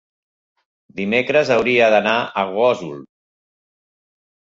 [0.99, 2.97] dimecres hauria d'anar a Gósol.